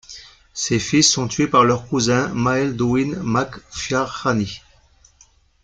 Ses 0.55 0.79
fils 0.79 1.11
sont 1.11 1.27
tués 1.27 1.45
par 1.47 1.63
leur 1.63 1.87
cousin 1.87 2.29
Máel 2.29 2.75
Dúin 2.75 3.17
mac 3.21 3.53
Fiachnai. 3.69 4.63